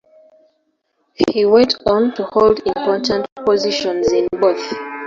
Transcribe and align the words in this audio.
He 1.29 1.45
went 1.45 1.75
on 1.85 2.15
to 2.15 2.23
hold 2.31 2.59
important 2.65 3.27
positions 3.45 4.11
in 4.11 4.27
both. 4.31 4.73